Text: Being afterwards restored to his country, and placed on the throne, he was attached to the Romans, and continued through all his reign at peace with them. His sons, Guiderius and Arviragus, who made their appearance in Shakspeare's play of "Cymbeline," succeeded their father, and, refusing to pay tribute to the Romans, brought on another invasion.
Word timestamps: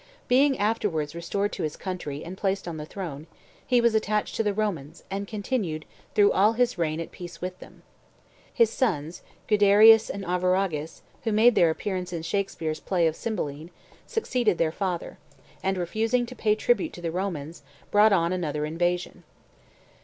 Being 0.27 0.57
afterwards 0.57 1.13
restored 1.13 1.51
to 1.53 1.61
his 1.61 1.75
country, 1.77 2.23
and 2.23 2.35
placed 2.35 2.67
on 2.67 2.77
the 2.77 2.87
throne, 2.87 3.27
he 3.67 3.79
was 3.79 3.93
attached 3.93 4.33
to 4.37 4.41
the 4.41 4.51
Romans, 4.51 5.03
and 5.11 5.27
continued 5.27 5.85
through 6.15 6.31
all 6.31 6.53
his 6.53 6.75
reign 6.75 6.99
at 6.99 7.11
peace 7.11 7.39
with 7.39 7.59
them. 7.59 7.83
His 8.51 8.71
sons, 8.71 9.21
Guiderius 9.47 10.09
and 10.09 10.25
Arviragus, 10.25 11.03
who 11.23 11.31
made 11.31 11.53
their 11.53 11.69
appearance 11.69 12.11
in 12.11 12.23
Shakspeare's 12.23 12.79
play 12.79 13.05
of 13.05 13.15
"Cymbeline," 13.15 13.69
succeeded 14.07 14.57
their 14.57 14.71
father, 14.71 15.19
and, 15.61 15.77
refusing 15.77 16.25
to 16.25 16.35
pay 16.35 16.55
tribute 16.55 16.93
to 16.93 17.01
the 17.03 17.11
Romans, 17.11 17.61
brought 17.91 18.11
on 18.11 18.33
another 18.33 18.65
invasion. 18.65 19.23